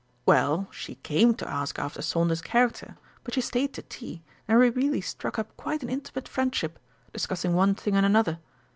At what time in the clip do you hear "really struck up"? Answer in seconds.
4.71-5.55